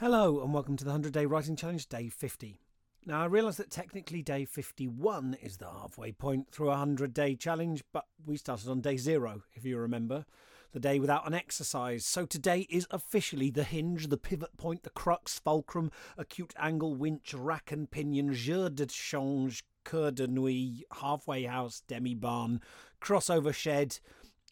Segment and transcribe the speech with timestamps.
[0.00, 2.58] Hello, and welcome to the 100 Day Writing Challenge, day 50.
[3.04, 7.36] Now, I realise that technically day 51 is the halfway point through a 100 day
[7.36, 10.24] challenge, but we started on day zero, if you remember,
[10.72, 12.06] the day without an exercise.
[12.06, 17.34] So today is officially the hinge, the pivot point, the crux, fulcrum, acute angle, winch,
[17.34, 22.62] rack and pinion, jour de change, coeur de nuit, halfway house, demi barn,
[23.02, 23.98] crossover shed,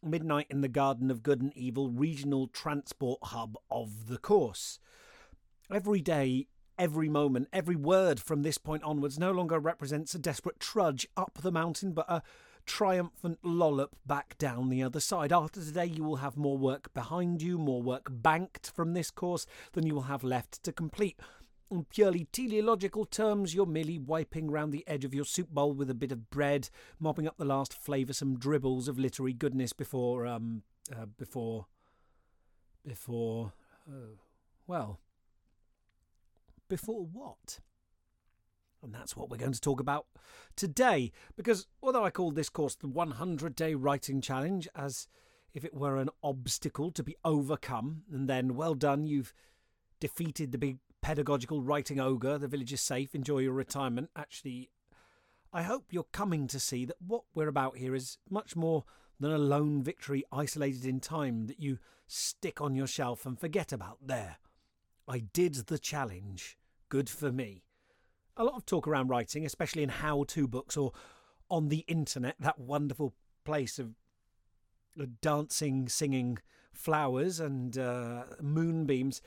[0.03, 4.79] midnight in the garden of good and evil, regional transport hub of the course.
[5.71, 6.47] Every day,
[6.79, 11.41] every moment, every word from this point onwards no longer represents a desperate trudge up
[11.43, 12.23] the mountain, but a
[12.65, 15.31] triumphant lollop back down the other side.
[15.31, 19.45] After today, you will have more work behind you, more work banked from this course
[19.73, 21.21] than you will have left to complete.
[21.71, 25.91] In purely teleological terms, you're merely wiping round the edge of your soup bowl with
[25.91, 30.63] a bit of bread, mopping up the last flavoursome dribbles of literary goodness before, um,
[30.91, 31.67] uh, before,
[32.87, 33.53] before,
[33.87, 34.17] uh,
[34.67, 34.99] well,
[36.69, 37.61] before what?
[38.83, 40.07] And that's what we're going to talk about
[40.55, 41.11] today.
[41.37, 45.09] Because although I call this course the 100 Day Writing Challenge, as
[45.53, 49.35] if it were an obstacle to be overcome, and then well done, you've
[49.99, 54.11] defeated the big pedagogical writing ogre, the village is safe, enjoy your retirement.
[54.17, 54.71] Actually,
[55.53, 58.85] I hope you're coming to see that what we're about here is much more
[59.19, 63.73] than a lone victory isolated in time that you stick on your shelf and forget
[63.73, 64.37] about there.
[65.09, 66.59] I did the challenge.
[66.89, 67.65] Good for me.
[68.37, 70.93] A lot of talk around writing, especially in how to books or
[71.51, 73.95] on the internet, that wonderful place of
[75.21, 76.39] dancing, singing
[76.73, 79.23] flowers and uh, moonbeams,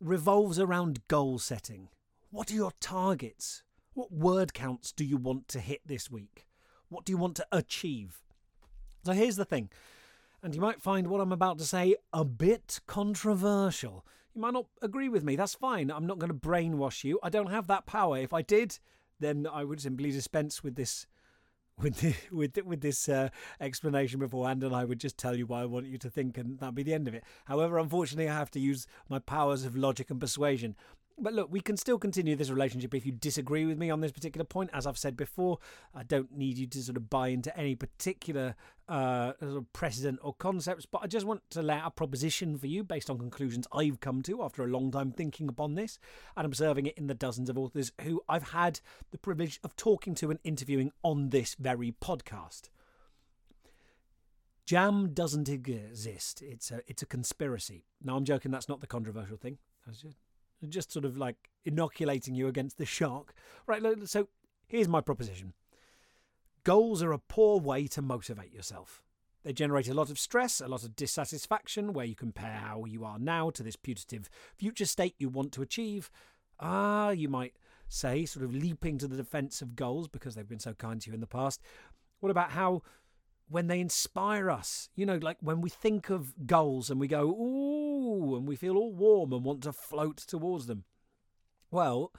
[0.00, 1.88] revolves around goal setting.
[2.30, 3.62] What are your targets?
[3.94, 6.46] What word counts do you want to hit this week?
[6.88, 8.22] What do you want to achieve?
[9.04, 9.70] So here's the thing,
[10.42, 14.04] and you might find what I'm about to say a bit controversial.
[14.36, 15.34] You might not agree with me.
[15.34, 15.90] That's fine.
[15.90, 17.18] I'm not going to brainwash you.
[17.22, 18.18] I don't have that power.
[18.18, 18.78] If I did,
[19.18, 21.06] then I would simply dispense with this
[21.80, 23.30] with the, with with this uh,
[23.62, 26.58] explanation beforehand, and I would just tell you what I want you to think, and
[26.58, 27.24] that'd be the end of it.
[27.46, 30.76] However, unfortunately, I have to use my powers of logic and persuasion.
[31.18, 34.12] But look, we can still continue this relationship if you disagree with me on this
[34.12, 34.68] particular point.
[34.74, 35.58] As I've said before,
[35.94, 38.54] I don't need you to sort of buy into any particular
[38.86, 42.58] uh, sort of precedent or concepts, but I just want to lay out a proposition
[42.58, 45.98] for you based on conclusions I've come to after a long time thinking upon this
[46.36, 50.14] and observing it in the dozens of authors who I've had the privilege of talking
[50.16, 52.68] to and interviewing on this very podcast.
[54.66, 56.42] Jam doesn't exist.
[56.42, 57.86] It's a it's a conspiracy.
[58.02, 58.50] Now I'm joking.
[58.50, 59.58] That's not the controversial thing.
[60.68, 63.34] Just sort of like inoculating you against the shark.
[63.66, 64.28] Right, so
[64.66, 65.52] here's my proposition
[66.64, 69.04] goals are a poor way to motivate yourself.
[69.44, 73.04] They generate a lot of stress, a lot of dissatisfaction, where you compare how you
[73.04, 76.10] are now to this putative future state you want to achieve.
[76.58, 77.54] Ah, you might
[77.88, 81.10] say, sort of leaping to the defence of goals because they've been so kind to
[81.10, 81.62] you in the past.
[82.18, 82.82] What about how
[83.48, 84.88] when they inspire us.
[84.94, 88.76] You know, like when we think of goals and we go, ooh, and we feel
[88.76, 90.84] all warm and want to float towards them.
[91.70, 92.12] Well,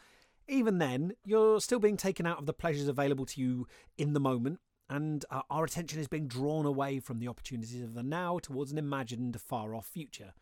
[0.48, 3.68] even then, you're still being taken out of the pleasures available to you
[3.98, 7.94] in the moment, and uh, our attention is being drawn away from the opportunities of
[7.94, 10.34] the now towards an imagined far off future.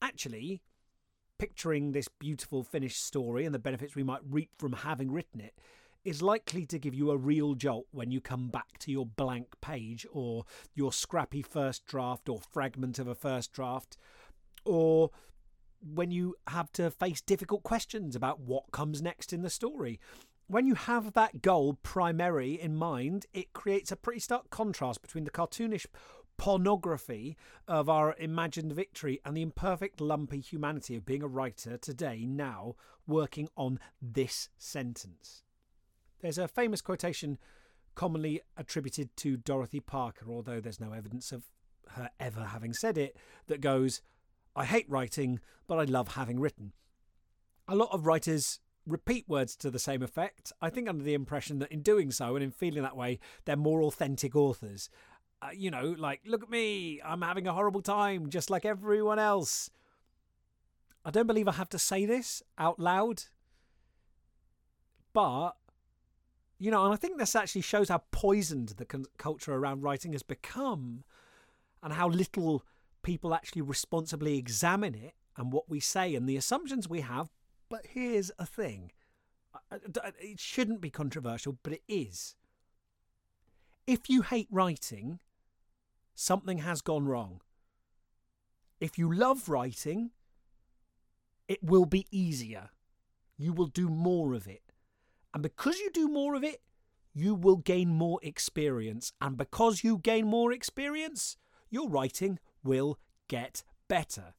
[0.00, 0.62] Actually,
[1.38, 5.54] picturing this beautiful finished story and the benefits we might reap from having written it
[6.06, 9.48] is likely to give you a real jolt when you come back to your blank
[9.60, 10.44] page or
[10.74, 13.98] your scrappy first draft or fragment of a first draft
[14.64, 15.10] or
[15.82, 19.98] when you have to face difficult questions about what comes next in the story.
[20.46, 25.24] When you have that goal primary in mind, it creates a pretty stark contrast between
[25.24, 25.86] the cartoonish
[26.36, 32.24] pornography of our imagined victory and the imperfect, lumpy humanity of being a writer today,
[32.26, 32.76] now,
[33.08, 35.42] working on this sentence.
[36.20, 37.38] There's a famous quotation
[37.94, 41.44] commonly attributed to Dorothy Parker, although there's no evidence of
[41.90, 43.16] her ever having said it,
[43.46, 44.02] that goes,
[44.54, 46.72] I hate writing, but I love having written.
[47.68, 51.58] A lot of writers repeat words to the same effect, I think under the impression
[51.58, 54.88] that in doing so and in feeling that way, they're more authentic authors.
[55.42, 59.18] Uh, you know, like, look at me, I'm having a horrible time, just like everyone
[59.18, 59.70] else.
[61.04, 63.24] I don't believe I have to say this out loud,
[65.12, 65.52] but
[66.58, 70.12] you know, and I think this actually shows how poisoned the con- culture around writing
[70.12, 71.04] has become
[71.82, 72.64] and how little
[73.02, 77.30] people actually responsibly examine it and what we say and the assumptions we have.
[77.68, 78.92] But here's a thing
[79.70, 82.34] it shouldn't be controversial, but it is.
[83.86, 85.20] If you hate writing,
[86.14, 87.40] something has gone wrong.
[88.80, 90.10] If you love writing,
[91.48, 92.70] it will be easier.
[93.38, 94.65] You will do more of it.
[95.36, 96.62] And because you do more of it,
[97.12, 99.12] you will gain more experience.
[99.20, 101.36] And because you gain more experience,
[101.68, 102.98] your writing will
[103.28, 104.32] get better.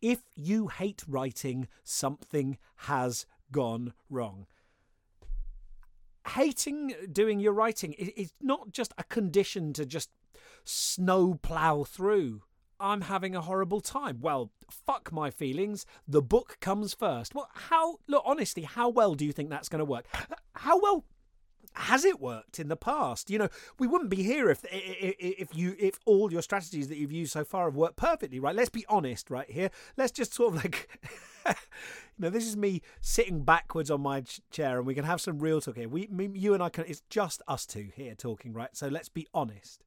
[0.00, 4.46] If you hate writing, something has gone wrong.
[6.28, 10.08] Hating doing your writing is not just a condition to just
[10.64, 12.40] snow plough through.
[12.82, 14.18] I'm having a horrible time.
[14.20, 15.86] Well, fuck my feelings.
[16.06, 17.34] The book comes first.
[17.34, 20.06] Well, how, look, honestly, how well do you think that's going to work?
[20.54, 21.04] How well
[21.74, 23.30] has it worked in the past?
[23.30, 23.48] You know,
[23.78, 27.44] we wouldn't be here if if you if all your strategies that you've used so
[27.44, 28.54] far have worked perfectly, right?
[28.54, 29.70] Let's be honest, right here.
[29.96, 30.88] Let's just sort of like,
[31.46, 31.54] you
[32.18, 35.60] know, this is me sitting backwards on my chair, and we can have some real
[35.60, 35.88] talk here.
[35.88, 36.84] We, you and I can.
[36.86, 38.76] It's just us two here talking, right?
[38.76, 39.84] So let's be honest.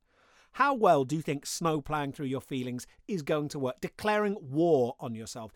[0.55, 3.81] How well do you think snow plowing through your feelings is going to work?
[3.81, 5.51] Declaring war on yourself,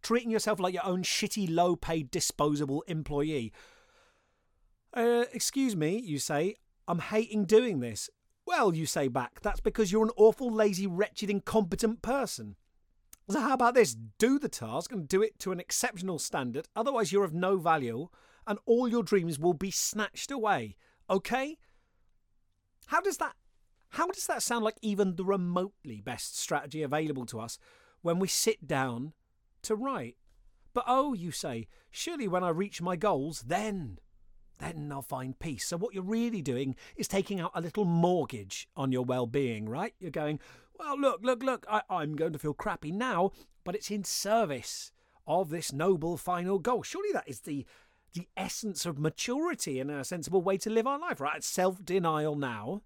[0.00, 3.52] treating yourself like your own shitty, low paid, disposable employee.
[4.92, 6.54] Uh, excuse me, you say,
[6.86, 8.08] I'm hating doing this.
[8.46, 12.54] Well, you say back, that's because you're an awful, lazy, wretched, incompetent person.
[13.28, 13.96] So, how about this?
[14.18, 18.06] Do the task and do it to an exceptional standard, otherwise, you're of no value
[18.46, 20.76] and all your dreams will be snatched away.
[21.10, 21.58] Okay?
[22.86, 23.34] How does that
[23.94, 27.58] how does that sound like even the remotely best strategy available to us
[28.02, 29.12] when we sit down
[29.62, 30.16] to write?
[30.72, 33.98] But oh, you say, surely when I reach my goals, then,
[34.58, 35.68] then I'll find peace.
[35.68, 39.94] So what you're really doing is taking out a little mortgage on your well-being, right?
[40.00, 40.40] You're going,
[40.76, 43.30] well, look, look, look, I, I'm going to feel crappy now,
[43.62, 44.90] but it's in service
[45.24, 46.82] of this noble final goal.
[46.82, 47.64] Surely that is the
[48.12, 51.42] the essence of maturity and a sensible way to live our life, right?
[51.42, 52.82] Self-denial now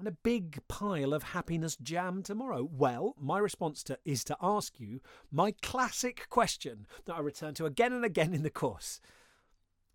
[0.00, 2.68] and a big pile of happiness jam tomorrow?
[2.70, 5.00] Well, my response to is to ask you
[5.30, 9.00] my classic question that I return to again and again in the course.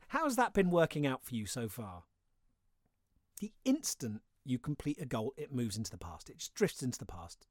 [0.09, 2.03] How's that been working out for you so far?
[3.41, 6.29] The instant you complete a goal, it moves into the past.
[6.29, 7.47] It just drifts into the past.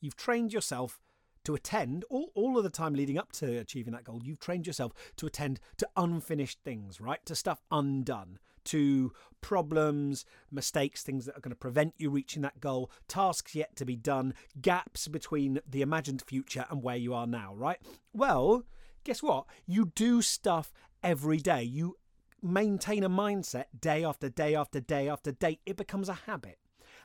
[0.00, 1.00] You've trained yourself
[1.44, 4.20] to attend all, all of the time leading up to achieving that goal.
[4.22, 7.24] You've trained yourself to attend to unfinished things, right?
[7.26, 12.60] To stuff undone, to problems, mistakes, things that are going to prevent you reaching that
[12.60, 17.26] goal, tasks yet to be done, gaps between the imagined future and where you are
[17.26, 17.78] now, right?
[18.12, 18.64] Well,
[19.04, 19.46] guess what?
[19.66, 20.72] You do stuff
[21.02, 21.62] every day.
[21.62, 21.96] You
[22.42, 25.60] maintain a mindset day after day after day after day.
[25.64, 26.58] It becomes a habit.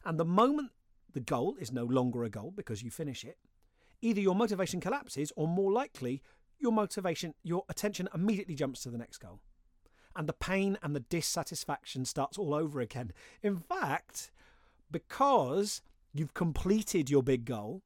[0.04, 0.72] And the moment
[1.14, 3.38] the goal is no longer a goal because you finish it,
[4.02, 6.22] either your motivation collapses or more likely
[6.60, 9.42] your motivation, your attention immediately jumps to the next goal
[10.16, 13.12] and the pain and the dissatisfaction starts all over again.
[13.42, 14.32] In fact,
[14.92, 15.82] because
[16.14, 17.82] you've completed your big goal,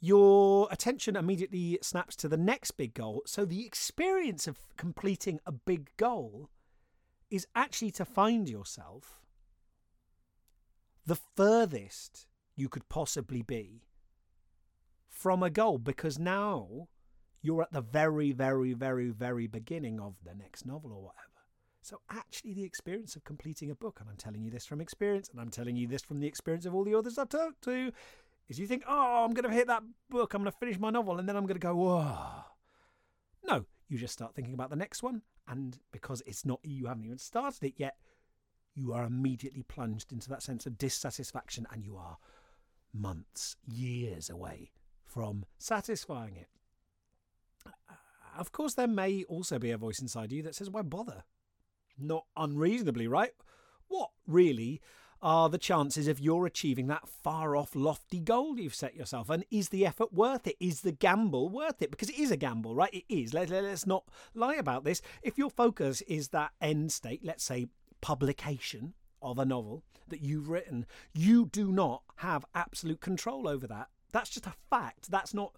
[0.00, 3.22] your attention immediately snaps to the next big goal.
[3.26, 6.48] So the experience of completing a big goal
[7.30, 9.20] is actually to find yourself
[11.06, 13.82] the furthest you could possibly be
[15.08, 16.88] from a goal because now
[17.42, 21.26] you're at the very, very, very, very beginning of the next novel or whatever.
[21.82, 25.30] So, actually, the experience of completing a book, and I'm telling you this from experience,
[25.30, 27.90] and I'm telling you this from the experience of all the authors I've talked to,
[28.48, 30.90] is you think, oh, I'm going to hit that book, I'm going to finish my
[30.90, 32.44] novel, and then I'm going to go, whoa.
[33.46, 37.06] No, you just start thinking about the next one, and because it's not, you haven't
[37.06, 37.96] even started it yet,
[38.74, 42.18] you are immediately plunged into that sense of dissatisfaction, and you are
[42.92, 44.72] months, years away
[45.06, 46.48] from satisfying it
[48.40, 51.24] of course, there may also be a voice inside you that says, why bother?
[51.98, 53.32] Not unreasonably, right?
[53.88, 54.80] What really
[55.22, 59.28] are the chances of your achieving that far off, lofty goal you've set yourself?
[59.28, 60.56] And is the effort worth it?
[60.58, 61.90] Is the gamble worth it?
[61.90, 62.94] Because it is a gamble, right?
[62.94, 63.34] It is.
[63.34, 64.04] Let, let, let's not
[64.34, 65.02] lie about this.
[65.22, 67.66] If your focus is that end state, let's say
[68.00, 73.88] publication of a novel that you've written, you do not have absolute control over that.
[74.12, 75.10] That's just a fact.
[75.10, 75.52] That's not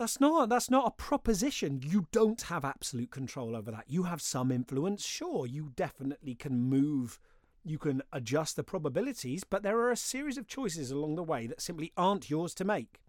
[0.00, 1.82] that's not that's not a proposition.
[1.84, 3.84] You don't have absolute control over that.
[3.86, 5.46] You have some influence, sure.
[5.46, 7.20] You definitely can move
[7.62, 11.46] you can adjust the probabilities, but there are a series of choices along the way
[11.46, 13.02] that simply aren't yours to make.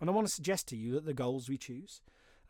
[0.00, 2.00] And I want to suggest to you that the goals we choose,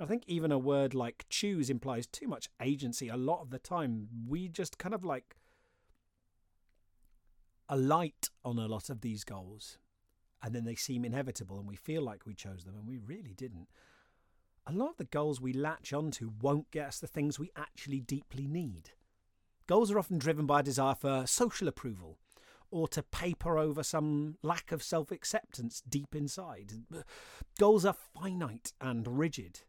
[0.01, 3.59] I think even a word like choose implies too much agency a lot of the
[3.59, 4.09] time.
[4.27, 5.37] We just kind of like
[7.69, 9.77] alight on a lot of these goals
[10.43, 13.35] and then they seem inevitable and we feel like we chose them and we really
[13.35, 13.69] didn't.
[14.67, 18.01] A lot of the goals we latch onto won't get us the things we actually
[18.01, 18.91] deeply need.
[19.67, 22.19] Goals are often driven by a desire for social approval
[22.71, 26.73] or to paper over some lack of self acceptance deep inside.
[27.59, 29.61] Goals are finite and rigid.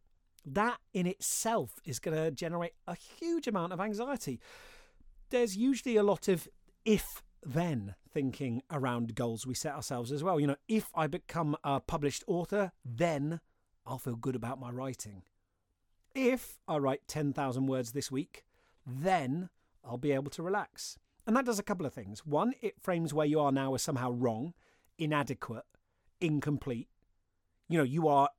[0.46, 4.40] That in itself is going to generate a huge amount of anxiety.
[5.30, 6.48] There's usually a lot of
[6.86, 10.40] if then thinking around goals we set ourselves as well.
[10.40, 13.40] You know, if I become a published author, then
[13.86, 15.24] I'll feel good about my writing.
[16.16, 18.44] If I write 10,000 words this week,
[18.86, 19.50] then
[19.84, 20.98] I'll be able to relax.
[21.26, 22.26] And that does a couple of things.
[22.26, 24.54] One, it frames where you are now as somehow wrong,
[24.98, 25.66] inadequate,
[26.22, 26.88] incomplete.
[27.70, 28.30] You know, you are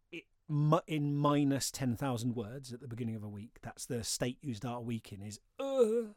[0.87, 3.59] in minus 10,000 words at the beginning of a week.
[3.63, 6.15] That's the state you start a week in, is uh,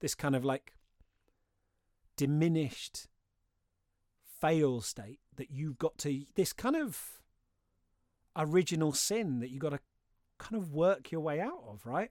[0.00, 0.74] this kind of like
[2.16, 3.08] diminished
[4.40, 7.20] fail state that you've got to, this kind of
[8.36, 9.80] original sin that you've got to
[10.38, 12.10] kind of work your way out of, right?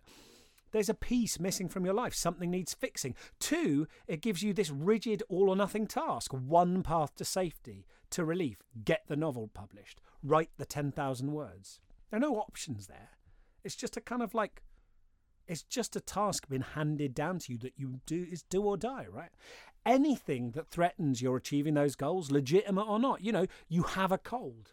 [0.72, 2.16] There's a piece missing from your life.
[2.16, 3.14] Something needs fixing.
[3.40, 6.32] Two, it gives you this rigid all or nothing task.
[6.32, 8.58] One path to safety, to relief.
[8.84, 10.02] Get the novel published.
[10.24, 11.80] Write the 10,000 words.
[12.10, 13.10] There are no options there.
[13.64, 14.64] It's just a kind of like,
[15.48, 18.78] it's just a task being handed down to you that you do is do or
[18.78, 19.32] die, right?
[19.86, 24.18] Anything that threatens your achieving those goals, legitimate or not, you know, you have a
[24.18, 24.72] cold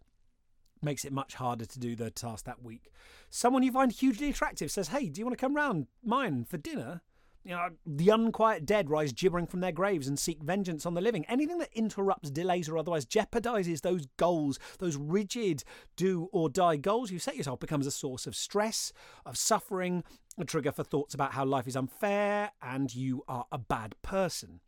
[0.83, 2.91] makes it much harder to do the task that week.
[3.29, 6.57] Someone you find hugely attractive says, Hey, do you want to come round mine for
[6.57, 7.03] dinner?
[7.43, 11.01] You know, the unquiet dead rise gibbering from their graves and seek vengeance on the
[11.01, 11.25] living.
[11.25, 15.65] Anything that interrupts, delays, or otherwise jeopardizes those goals, those rigid
[15.97, 18.93] do or die goals you set yourself, becomes a source of stress,
[19.25, 20.05] of suffering,
[20.39, 24.61] a trigger for thoughts about how life is unfair and you are a bad person.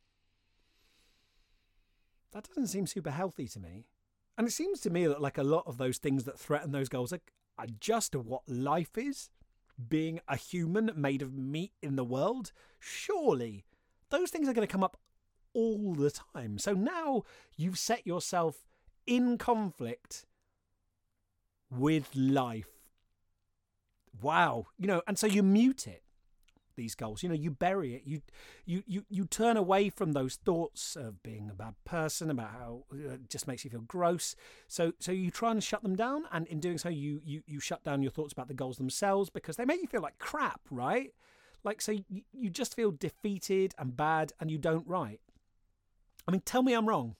[2.32, 3.84] That doesn't seem super healthy to me.
[4.38, 6.88] And it seems to me that like a lot of those things that threaten those
[6.88, 7.20] goals are,
[7.58, 9.28] are just what life is.
[9.88, 13.64] Being a human made of meat in the world, surely
[14.10, 14.98] those things are going to come up
[15.54, 16.58] all the time.
[16.58, 17.22] So now
[17.56, 18.64] you've set yourself
[19.06, 20.26] in conflict
[21.70, 22.68] with life.
[24.20, 24.66] Wow.
[24.78, 26.01] You know, and so you mute it
[26.76, 27.22] these goals.
[27.22, 28.02] You know, you bury it.
[28.04, 28.22] You
[28.64, 32.84] you you you turn away from those thoughts of being a bad person, about how
[32.92, 34.34] uh, it just makes you feel gross.
[34.68, 37.60] So so you try and shut them down, and in doing so, you you you
[37.60, 40.60] shut down your thoughts about the goals themselves because they make you feel like crap,
[40.70, 41.12] right?
[41.64, 45.20] Like so, you, you just feel defeated and bad, and you don't write.
[46.26, 47.16] I mean, tell me I'm wrong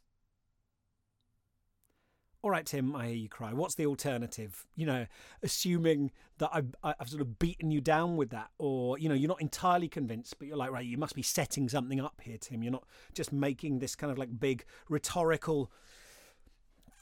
[2.43, 3.53] all right, Tim, I hear you cry.
[3.53, 4.67] What's the alternative?
[4.75, 5.07] You know,
[5.45, 9.29] assuming that I've, I've sort of beaten you down with that, or, you know, you're
[9.29, 12.65] not entirely convinced, but you're like, right, you must be setting something up here, Tim.
[12.65, 12.85] You're not
[13.15, 15.71] just making this kind of like big rhetorical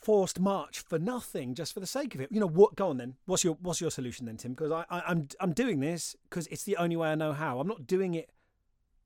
[0.03, 2.31] forced march for nothing just for the sake of it.
[2.31, 2.77] You know what?
[2.77, 3.15] Go on then.
[3.27, 4.53] What's your what's your solution then, Tim?
[4.53, 7.61] Because I, I I'm I'm doing this because it's the only way I know how.
[7.61, 8.31] I'm not doing it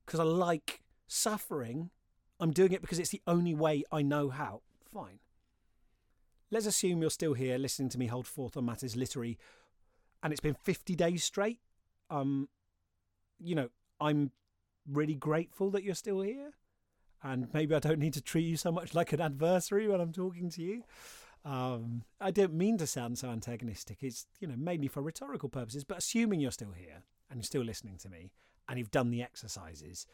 [0.05, 1.89] because I like suffering.
[2.39, 4.61] I'm doing it because it's the only way I know how.
[4.93, 5.19] Fine.
[6.51, 9.37] Let's assume you're still here listening to me hold forth on matters literary,
[10.21, 11.59] and it's been 50 days straight.
[12.09, 12.49] Um,
[13.39, 14.31] you know, I'm
[14.89, 16.53] really grateful that you're still here,
[17.23, 20.13] and maybe I don't need to treat you so much like an adversary when I'm
[20.13, 20.83] talking to you.
[21.43, 23.99] Um, I don't mean to sound so antagonistic.
[24.01, 25.83] It's you know mainly for rhetorical purposes.
[25.83, 28.31] But assuming you're still here and you're still listening to me,
[28.67, 30.05] and you've done the exercises,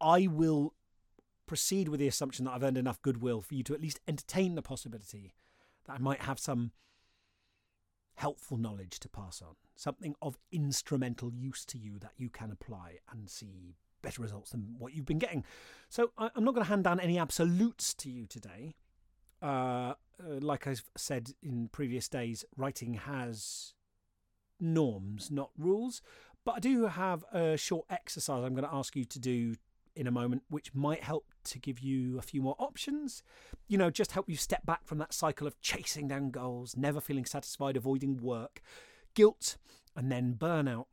[0.00, 0.74] I will
[1.52, 4.54] proceed with the assumption that I've earned enough goodwill for you to at least entertain
[4.54, 5.34] the possibility
[5.84, 6.72] that I might have some
[8.14, 13.00] helpful knowledge to pass on, something of instrumental use to you that you can apply
[13.10, 15.44] and see better results than what you've been getting.
[15.90, 18.74] So I'm not going to hand down any absolutes to you today.
[19.42, 19.92] Uh,
[20.24, 23.74] uh, like I've said in previous days, writing has
[24.58, 26.00] norms, not rules.
[26.46, 29.56] But I do have a short exercise I'm going to ask you to do
[29.94, 33.22] in a moment, which might help to give you a few more options.
[33.68, 37.00] You know, just help you step back from that cycle of chasing down goals, never
[37.00, 38.60] feeling satisfied, avoiding work,
[39.14, 39.56] guilt,
[39.96, 40.86] and then burnout.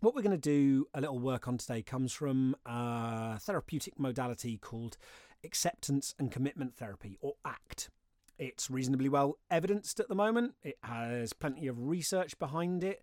[0.00, 4.56] What we're going to do a little work on today comes from a therapeutic modality
[4.56, 4.96] called
[5.44, 7.90] acceptance and commitment therapy, or ACT.
[8.38, 10.54] It's reasonably well evidenced at the moment.
[10.62, 13.02] It has plenty of research behind it,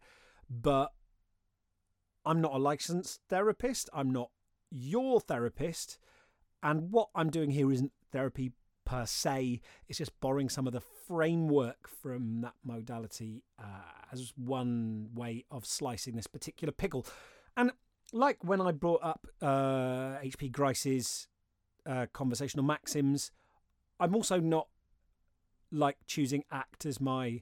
[0.50, 0.92] but
[2.26, 3.90] I'm not a licensed therapist.
[3.94, 4.32] I'm not
[4.72, 5.98] your therapist.
[6.64, 8.52] And what I'm doing here isn't therapy
[8.86, 13.64] per se, it's just borrowing some of the framework from that modality uh,
[14.14, 17.06] as one way of slicing this particular pickle.
[17.58, 17.72] And
[18.14, 20.50] like when I brought up uh, H.P.
[20.50, 21.28] Grice's
[21.86, 23.32] uh, conversational maxims,
[24.00, 24.68] I'm also not
[25.70, 27.42] like choosing ACT as my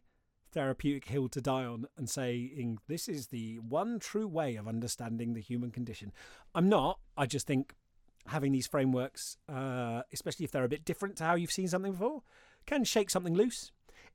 [0.56, 5.34] therapeutic hill to die on and saying this is the one true way of understanding
[5.34, 6.12] the human condition.
[6.56, 6.98] I'm not.
[7.16, 7.76] I just think
[8.26, 11.92] having these frameworks, uh, especially if they're a bit different to how you've seen something
[11.92, 12.24] before,
[12.66, 13.72] can shake something loose.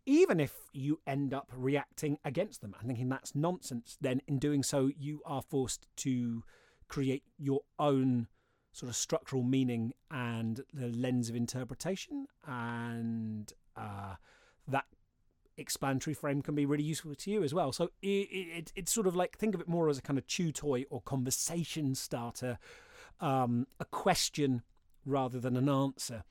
[0.07, 4.63] Even if you end up reacting against them and thinking that's nonsense, then in doing
[4.63, 6.43] so, you are forced to
[6.89, 8.29] create your own
[8.73, 12.27] sort of structural meaning and the lens of interpretation.
[12.47, 14.15] And uh,
[14.67, 14.87] that
[15.61, 17.73] explanatory frame can be really useful to you as well.
[17.73, 20.27] So it, it, it's sort of like think of it more as a kind of
[20.27, 22.59] chew toy or conversation starter,
[23.21, 24.63] um, a question
[25.05, 26.25] rather than an answer.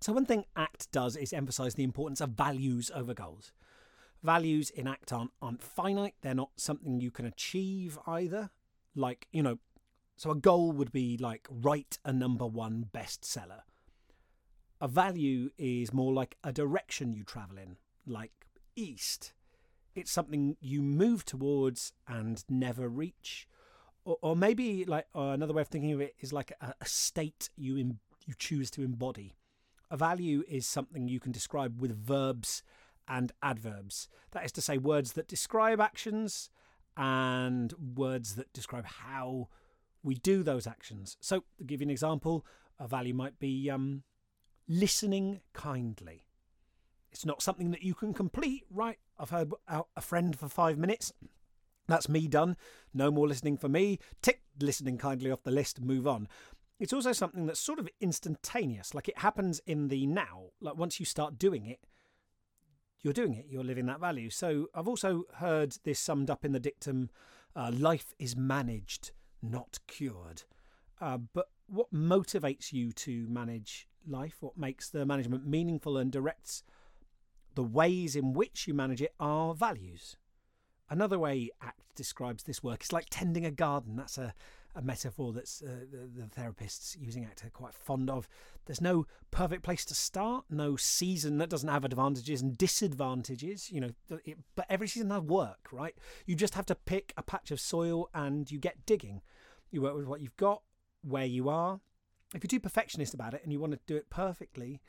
[0.00, 3.52] So one thing ACT does is emphasize the importance of values over goals.
[4.22, 8.50] Values in ACT aren't, aren't finite, they're not something you can achieve either.
[8.94, 9.58] Like, you know,
[10.16, 13.62] so a goal would be like write a number one bestseller.
[14.80, 17.76] A value is more like a direction you travel in,
[18.06, 18.32] like
[18.76, 19.32] east.
[19.94, 23.46] It's something you move towards and never reach.
[24.04, 26.86] Or, or maybe like uh, another way of thinking of it is like a, a
[26.86, 29.36] state you Im- you choose to embody.
[29.90, 32.62] A value is something you can describe with verbs
[33.08, 34.08] and adverbs.
[34.30, 36.50] That is to say, words that describe actions
[36.96, 39.48] and words that describe how
[40.02, 41.16] we do those actions.
[41.20, 42.46] So, to give you an example,
[42.78, 44.02] a value might be um,
[44.68, 46.24] listening kindly.
[47.12, 48.98] It's not something that you can complete, right?
[49.18, 51.12] I've heard out a friend for five minutes.
[51.86, 52.56] That's me done.
[52.94, 53.98] No more listening for me.
[54.22, 56.28] Tick listening kindly off the list, move on.
[56.80, 60.46] It's also something that's sort of instantaneous, like it happens in the now.
[60.60, 61.80] Like once you start doing it,
[63.02, 64.30] you're doing it, you're living that value.
[64.30, 67.10] So I've also heard this summed up in the dictum
[67.54, 70.44] uh, life is managed, not cured.
[71.00, 76.62] Uh, but what motivates you to manage life, what makes the management meaningful and directs
[77.54, 80.16] the ways in which you manage it are values.
[80.88, 83.96] Another way ACT describes this work is like tending a garden.
[83.96, 84.34] That's a,
[84.74, 88.28] a metaphor that's uh, the, the, therapists using ACT are quite fond of.
[88.66, 93.70] There's no perfect place to start, no season that doesn't have advantages and disadvantages.
[93.70, 93.90] You know,
[94.24, 95.94] it, but every season has work, right?
[96.26, 99.22] You just have to pick a patch of soil and you get digging.
[99.70, 100.62] You work with what you've got,
[101.02, 101.80] where you are.
[102.34, 104.80] If you're too perfectionist about it and you want to do it perfectly,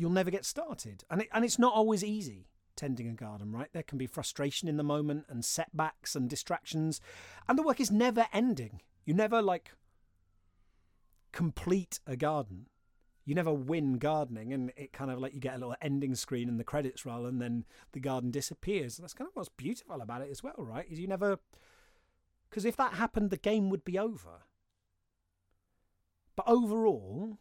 [0.00, 1.04] you'll never get started.
[1.10, 3.68] And it, and it's not always easy tending a garden, right?
[3.72, 7.00] There can be frustration in the moment and setbacks and distractions,
[7.48, 8.80] and the work is never ending.
[9.04, 9.72] You never like
[11.32, 12.66] complete a garden.
[13.26, 16.48] You never win gardening, and it kind of like you get a little ending screen
[16.48, 18.96] and the credits roll, and then the garden disappears.
[18.96, 20.86] That's kind of what's beautiful about it as well, right?
[20.90, 21.38] Is you never,
[22.48, 24.46] because if that happened, the game would be over.
[26.34, 27.38] But overall,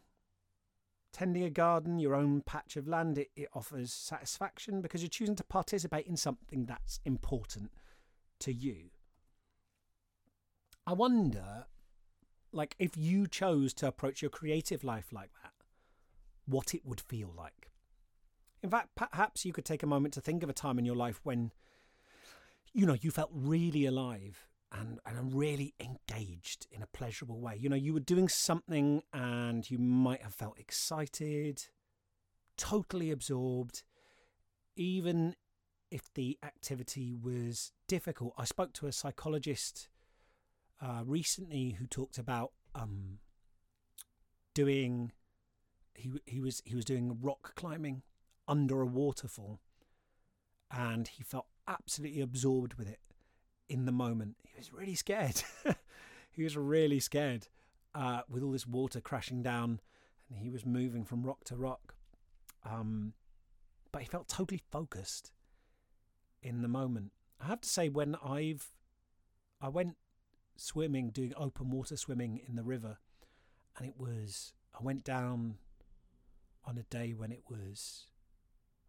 [1.20, 5.36] Tending a garden, your own patch of land, it, it offers satisfaction because you're choosing
[5.36, 7.74] to participate in something that's important
[8.40, 8.92] to you.
[10.88, 11.66] I wonder,
[12.54, 15.52] like, if you chose to approach your creative life like that,
[16.46, 17.70] what it would feel like.
[18.64, 20.96] In fact, perhaps you could take a moment to think of a time in your
[20.96, 21.52] life when,
[22.72, 27.58] you know, you felt really alive and, and I'm really engaged in a pleasurable way.
[27.60, 31.66] You know, you were doing something and you might have felt excited,
[32.58, 33.84] totally absorbed,
[34.76, 35.36] even
[35.90, 38.34] if the activity was difficult.
[38.38, 39.90] I spoke to a psychologist
[40.82, 43.20] uh, recently who talked about um,
[44.54, 45.12] doing.
[45.96, 48.04] He he was he was doing rock climbing
[48.48, 49.60] under a waterfall,
[50.72, 53.00] and he felt absolutely absorbed with it
[53.70, 54.36] in the moment.
[54.44, 55.44] He was really scared.
[56.32, 57.48] he was really scared
[57.96, 59.80] uh, with all this water crashing down,
[60.30, 61.96] and he was moving from rock to rock.
[62.66, 63.14] Um,
[63.92, 65.32] but he felt totally focused
[66.42, 67.12] in the moment.
[67.42, 68.72] I have to say, when I've
[69.62, 69.96] I went
[70.58, 72.98] swimming, doing open water swimming in the river,
[73.78, 75.56] and it was I went down
[76.66, 78.08] on a day when it was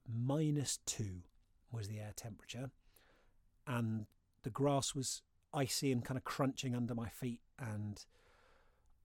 [0.08, 1.22] minus two
[1.72, 2.70] was the air temperature,
[3.66, 4.06] and
[4.42, 5.22] the grass was
[5.52, 8.04] icy and kind of crunching under my feet, and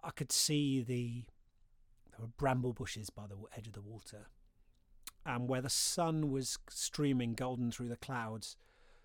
[0.04, 1.26] I could see the
[2.12, 4.28] there were bramble bushes by the edge of the water,
[5.26, 8.56] and where the sun was streaming golden through the clouds,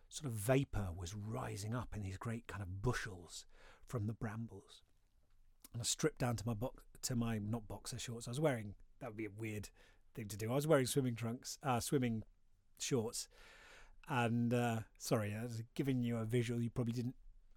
[0.09, 3.47] sort of vapor was rising up in these great kind of bushels
[3.87, 4.83] from the brambles.
[5.73, 8.29] And I stripped down to my box to my not boxer shorts.
[8.29, 9.71] I was wearing that would be a weird
[10.15, 10.53] thing to do.
[10.53, 12.25] I was wearing swimming trunks, uh, swimming
[12.79, 13.29] shorts,
[14.11, 17.15] and uh, sorry, I was giving you a visual you probably didn't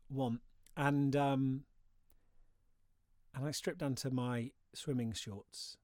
[0.09, 0.41] want.
[0.77, 1.63] And um,
[3.35, 5.77] and I stripped down to my swimming shorts,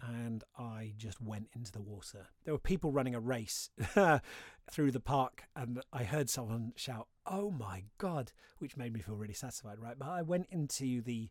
[0.00, 2.28] and I just went into the water.
[2.44, 3.70] There were people running a race
[4.70, 9.16] through the park, and I heard someone shout, "Oh my god!" which made me feel
[9.16, 9.98] really satisfied, right?
[9.98, 11.28] But I went into the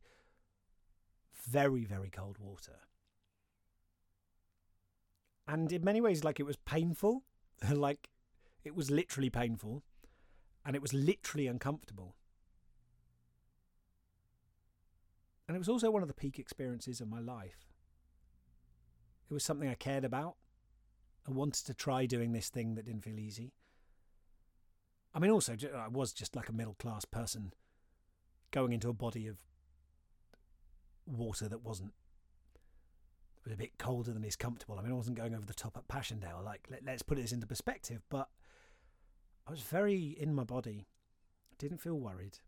[1.47, 2.79] very, very cold water.
[5.47, 7.23] And in many ways, like it was painful,
[7.71, 8.09] like
[8.65, 9.83] it was literally painful,
[10.65, 12.15] and it was literally uncomfortable.
[15.47, 17.67] And it was also one of the peak experiences of my life.
[19.29, 20.35] It was something I cared about.
[21.27, 23.53] I wanted to try doing this thing that didn't feel easy.
[25.13, 27.53] I mean, also, I was just like a middle class person
[28.51, 29.37] going into a body of
[31.05, 31.93] water that wasn't
[33.45, 34.77] was a bit colder than is comfortable.
[34.77, 36.43] I mean, I wasn't going over the top at Passchendaele.
[36.43, 38.01] Like, let, us put this into perspective.
[38.09, 38.27] But
[39.47, 40.87] I was very in my body.
[41.57, 42.39] Didn't feel worried.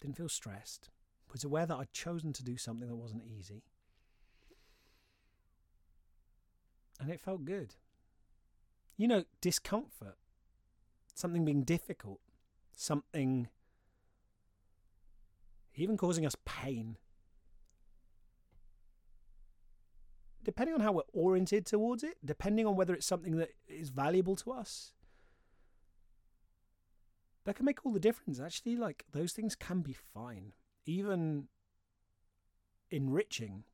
[0.00, 0.90] Didn't feel stressed.
[1.32, 3.64] Was aware that I'd chosen to do something that wasn't easy.
[6.98, 7.74] And it felt good.
[8.96, 10.16] You know, discomfort,
[11.14, 12.20] something being difficult,
[12.74, 13.48] something
[15.74, 16.96] even causing us pain
[20.46, 24.36] depending on how we're oriented towards it, depending on whether it's something that is valuable
[24.36, 24.92] to us,
[27.46, 28.40] that can make all the difference.
[28.40, 30.52] Actually, like those things can be fine,
[30.84, 31.46] even
[32.90, 33.64] enriching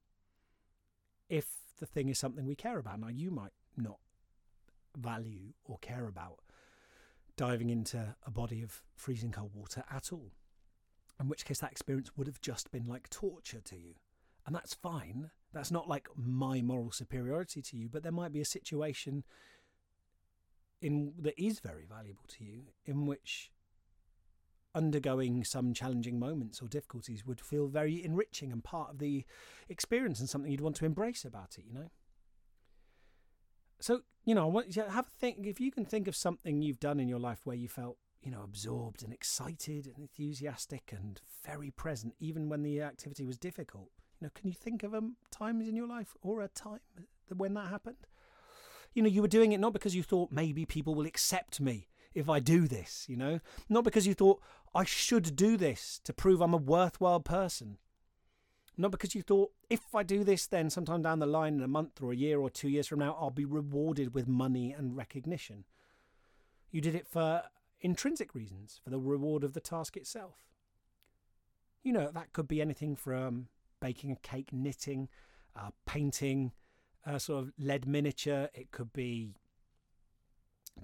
[1.29, 1.47] if
[1.81, 3.01] the thing is something we care about.
[3.01, 3.99] Now, you might not
[4.97, 6.41] value or care about
[7.37, 10.33] diving into a body of freezing cold water at all,
[11.19, 13.95] in which case that experience would have just been like torture to you.
[14.47, 15.31] And that's fine.
[15.55, 19.25] That's not like my moral superiority to you, but there might be a situation
[20.83, 23.51] in that is very valuable to you in which
[24.75, 29.25] undergoing some challenging moments or difficulties would feel very enriching and part of the
[29.69, 31.91] experience and something you'd want to embrace about it, you know?
[33.81, 36.15] So, you know, I want you to have a think if you can think of
[36.15, 39.99] something you've done in your life where you felt, you know, absorbed and excited and
[39.99, 43.91] enthusiastic and very present, even when the activity was difficult.
[44.21, 46.79] You know, can you think of a times in your life or a time
[47.37, 48.07] when that happened?
[48.95, 51.89] You know, you were doing it not because you thought maybe people will accept me
[52.15, 54.41] if I do this, you know, not because you thought
[54.75, 57.79] I should do this to prove I'm a worthwhile person.
[58.77, 61.69] Not because you thought if I do this, then sometime down the line, in a
[61.69, 64.97] month or a year or two years from now, I'll be rewarded with money and
[64.97, 65.65] recognition.
[66.71, 67.43] You did it for
[67.83, 70.37] intrinsic reasons, for the reward of the task itself.
[71.83, 73.49] You know, that could be anything from
[73.81, 75.09] baking a cake, knitting,
[75.55, 76.53] uh, painting,
[77.05, 78.49] uh, sort of lead miniature.
[78.55, 79.35] It could be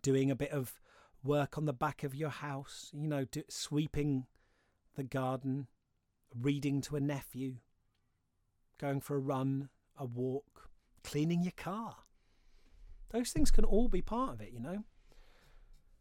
[0.03, 0.79] doing a bit of
[1.22, 4.26] work on the back of your house, you know, do, sweeping
[4.96, 5.66] the garden,
[6.38, 7.57] reading to a nephew,
[8.78, 10.70] going for a run, a walk,
[11.02, 11.96] cleaning your car.
[13.11, 14.85] Those things can all be part of it, you know.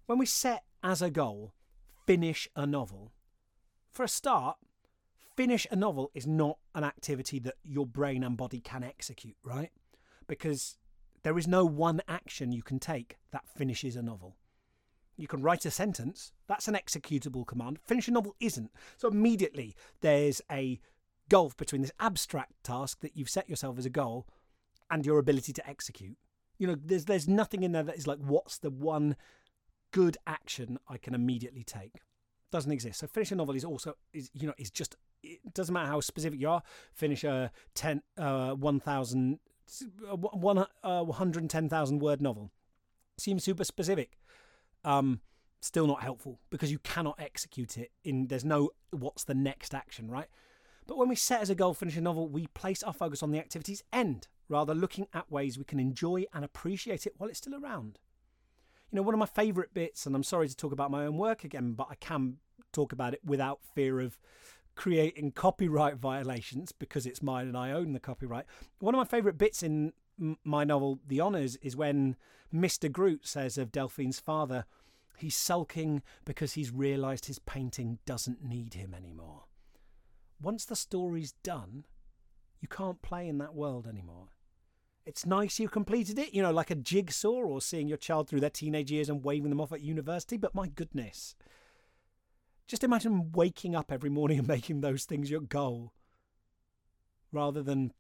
[0.06, 1.54] When we set as a goal,
[2.06, 3.12] finish a novel,
[3.92, 4.58] for a start,
[5.36, 9.72] finish a novel is not an activity that your brain and body can execute, right?
[10.28, 10.78] Because
[11.24, 14.36] there is no one action you can take that finishes a novel.
[15.18, 17.80] You can write a sentence, that's an executable command.
[17.84, 18.72] Finish a novel isn't.
[18.98, 20.80] So immediately there's a
[21.30, 24.28] gulf between this abstract task that you've set yourself as a goal
[24.90, 26.18] and your ability to execute.
[26.58, 29.16] You know, there's there's nothing in there that is like what's the one
[29.92, 32.02] good action I can immediately take.
[32.52, 33.00] Doesn't exist.
[33.00, 36.00] So finish a novel is also is you know is just it doesn't matter how
[36.00, 36.64] specific you are.
[36.94, 39.40] Finish a 10, uh, 1,000,
[40.10, 42.52] uh, 110,000 word novel.
[43.18, 44.18] Seems super specific.
[44.84, 45.22] Um,
[45.60, 50.10] still not helpful because you cannot execute it in there's no what's the next action
[50.10, 50.28] right
[50.86, 53.32] but when we set as a goal finish a novel we place our focus on
[53.32, 57.40] the activity's end rather looking at ways we can enjoy and appreciate it while it's
[57.40, 57.98] still around
[58.92, 61.18] you know one of my favorite bits and i'm sorry to talk about my own
[61.18, 62.38] work again but i can
[62.72, 64.18] talk about it without fear of
[64.76, 68.46] creating copyright violations because it's mine and I own the copyright.
[68.80, 69.92] One of my favourite bits in
[70.44, 72.16] my novel, The Honours, is when
[72.54, 72.92] Mr.
[72.92, 74.66] Groot says of Delphine's father,
[75.18, 79.44] he's sulking because he's realised his painting doesn't need him anymore.
[80.42, 81.86] Once the story's done,
[82.62, 84.28] you can't play in that world anymore.
[85.06, 88.42] It's nice you completed it, you know, like a jigsaw or seeing your child through
[88.42, 91.36] their teenage years and waving them off at university, but my goodness,
[92.68, 95.94] just imagine waking up every morning and making those things your goal
[97.32, 97.94] rather than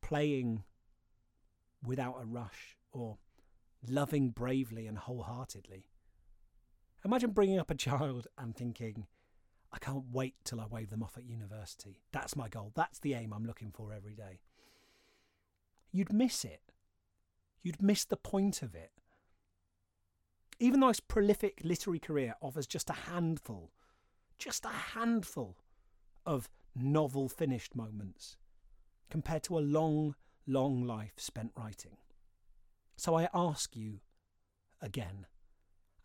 [0.00, 0.62] playing
[1.84, 3.18] without a rush or
[3.86, 5.86] loving bravely and wholeheartedly.
[7.04, 9.06] Imagine bringing up a child and thinking,
[9.72, 12.00] I can't wait till I wave them off at university.
[12.12, 12.72] That's my goal.
[12.74, 14.40] That's the aim I'm looking for every day.
[15.92, 16.60] You'd miss it.
[17.62, 18.90] You'd miss the point of it.
[20.58, 23.72] Even though his prolific literary career offers just a handful
[24.38, 25.56] just a handful
[26.26, 28.36] of novel finished moments
[29.10, 30.14] compared to a long,
[30.46, 31.96] long life spent writing.
[32.96, 34.00] So I ask you
[34.80, 35.26] again,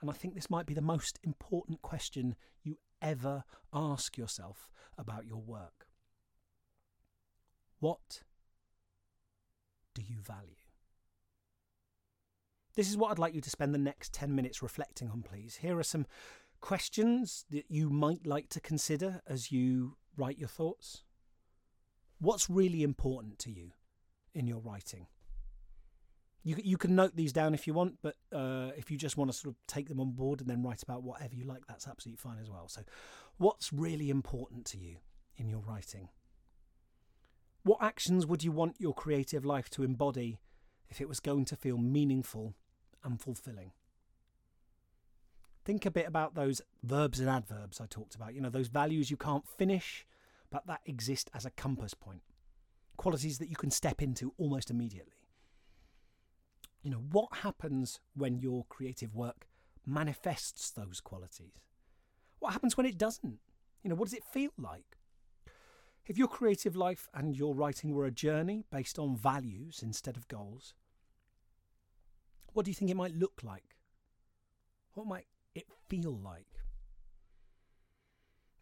[0.02, 5.26] and I think this might be the most important question you ever ask yourself about
[5.26, 5.88] your work.
[7.80, 8.24] What
[9.94, 10.56] do you value?
[12.76, 15.58] This is what I'd like you to spend the next 10 minutes reflecting on, please.
[15.58, 16.06] Here are some
[16.62, 21.04] questions that you might like to consider as you write your thoughts.
[22.20, 23.72] What's really important to you
[24.40, 25.08] in your writing?
[26.44, 29.30] You, you can note these down if you want, but uh, if you just want
[29.30, 31.88] to sort of take them on board and then write about whatever you like, that's
[31.88, 32.68] absolutely fine as well.
[32.70, 32.82] So,
[33.38, 34.98] what's really important to you
[35.38, 36.10] in your writing?
[37.64, 40.40] What actions would you want your creative life to embody
[40.88, 42.56] if it was going to feel meaningful
[43.04, 43.74] and fulfilling?
[45.66, 49.12] Think a bit about those verbs and adverbs I talked about, you know, those values
[49.12, 50.06] you can't finish,
[50.50, 52.22] but that exist as a compass point,
[53.00, 55.20] qualities that you can step into almost immediately
[56.82, 59.48] you know, what happens when your creative work
[59.86, 61.54] manifests those qualities?
[62.40, 63.40] What happens when it doesn't?
[63.84, 64.98] You know, what does it feel like?
[66.06, 70.28] If your creative life and your writing were a journey based on values instead of
[70.28, 70.74] goals,
[72.54, 73.76] what do you think it might look like?
[74.94, 76.48] What might it feel like?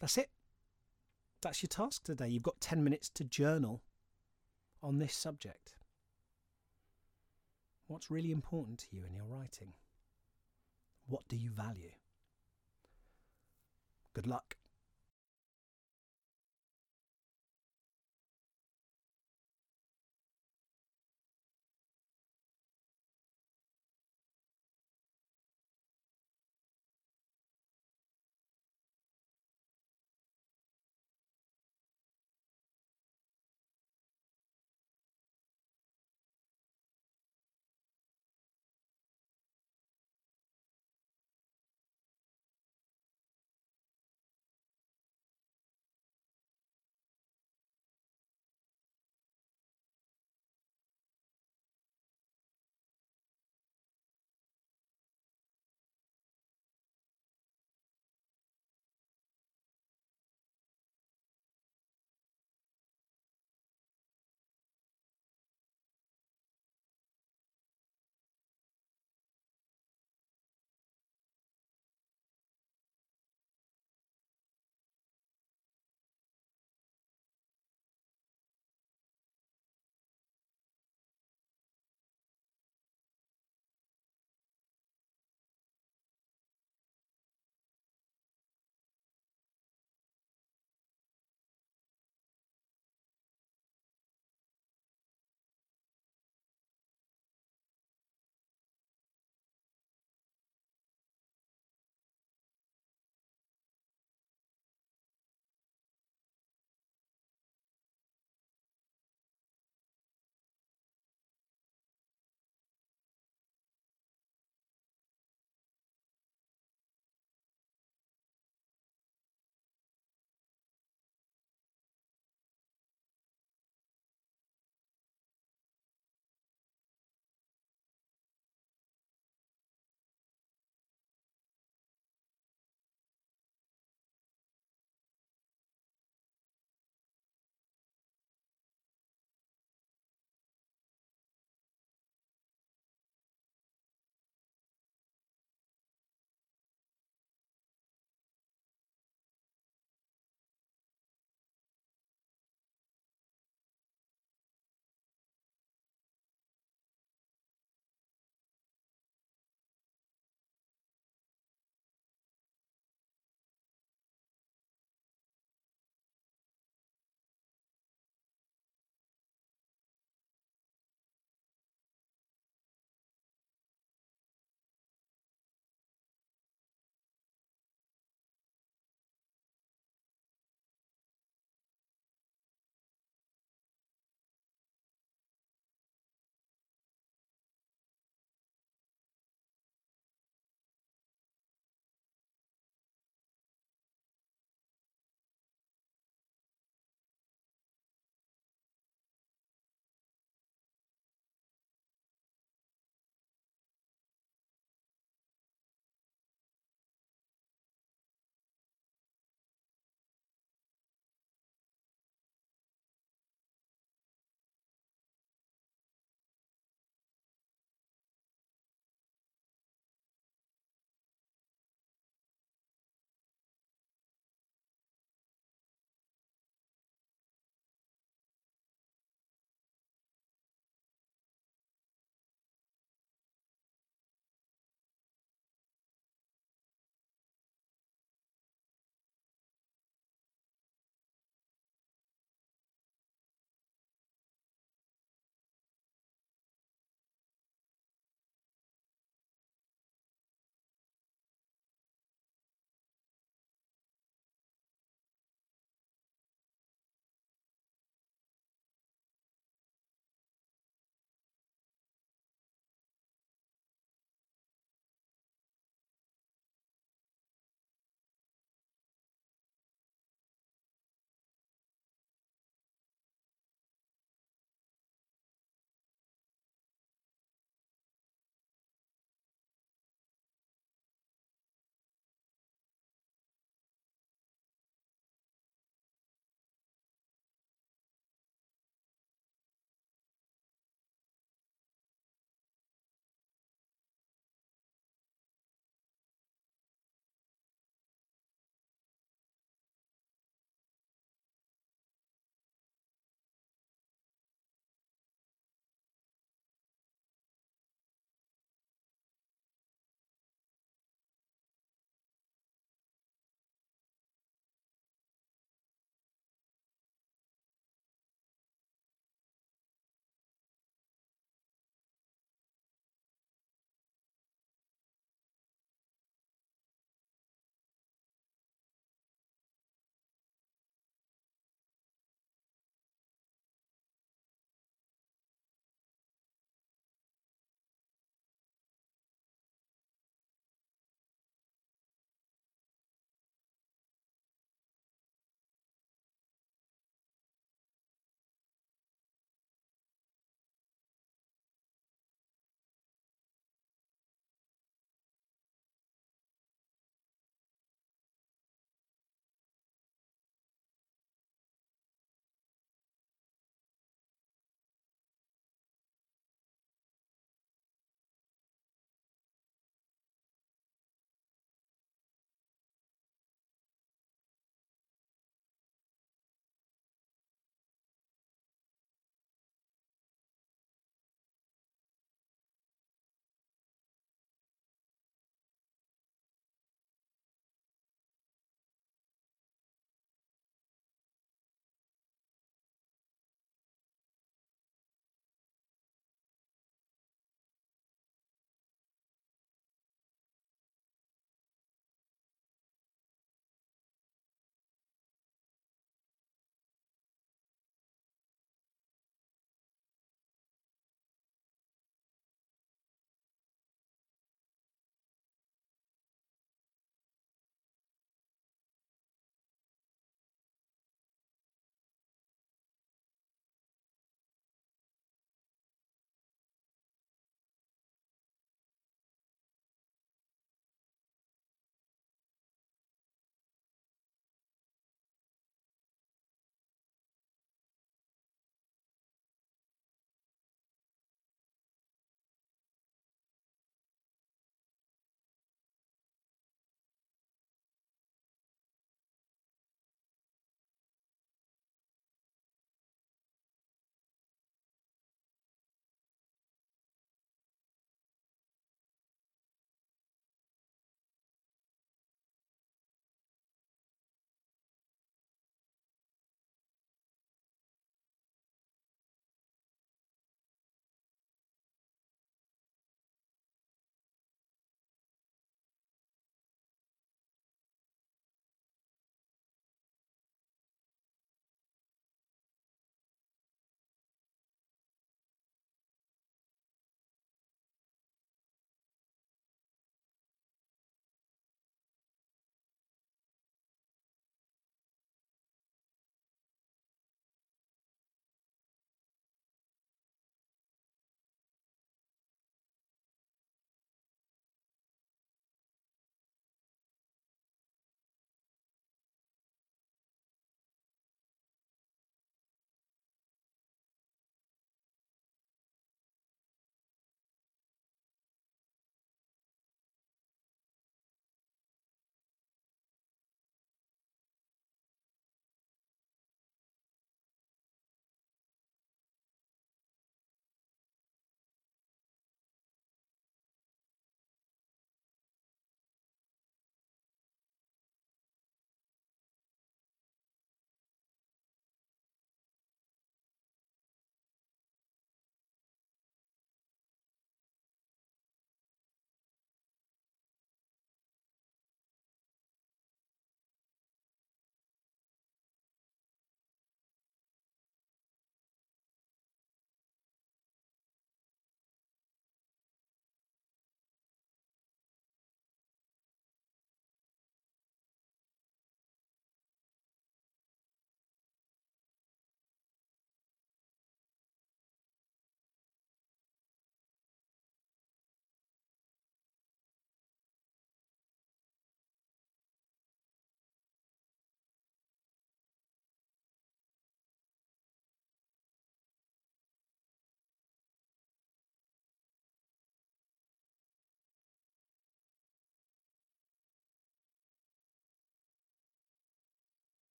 [0.00, 0.30] That's it.
[1.42, 2.28] That's your task today.
[2.28, 3.82] You've got 10 minutes to journal
[4.86, 5.74] on this subject.
[7.88, 9.72] What's really important to you in your writing?
[11.08, 11.90] What do you value?
[14.14, 14.56] Good luck.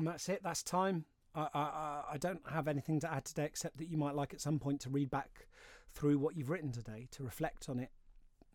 [0.00, 0.40] And that's it.
[0.42, 1.04] That's time.
[1.34, 4.40] I, I, I don't have anything to add today except that you might like at
[4.40, 5.46] some point to read back
[5.94, 7.90] through what you've written today, to reflect on it,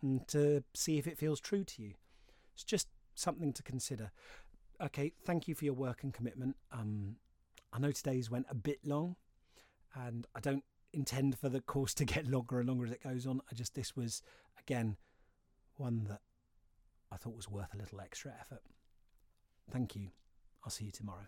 [0.01, 1.93] and to see if it feels true to you.
[2.55, 4.11] It's just something to consider.
[4.81, 6.55] Okay, thank you for your work and commitment.
[6.71, 7.17] Um,
[7.71, 9.15] I know today's went a bit long,
[9.93, 13.27] and I don't intend for the course to get longer and longer as it goes
[13.27, 13.39] on.
[13.51, 14.23] I just this was
[14.57, 14.97] again
[15.77, 16.21] one that
[17.11, 18.63] I thought was worth a little extra effort.
[19.71, 20.09] Thank you.
[20.65, 21.27] I'll see you tomorrow.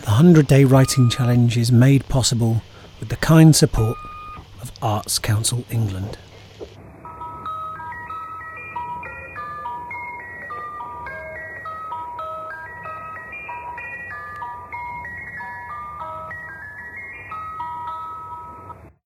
[0.00, 2.62] The 100 Day Writing Challenge is made possible
[2.98, 3.96] with the kind support
[4.60, 6.18] of Arts Council England.